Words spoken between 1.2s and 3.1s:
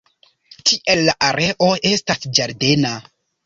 areo estas ĝardena.